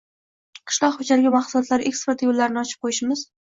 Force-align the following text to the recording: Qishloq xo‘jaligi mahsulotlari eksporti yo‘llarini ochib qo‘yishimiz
Qishloq 0.71 0.97
xo‘jaligi 1.03 1.33
mahsulotlari 1.37 1.87
eksporti 1.93 2.33
yo‘llarini 2.33 2.65
ochib 2.67 2.85
qo‘yishimiz 2.85 3.27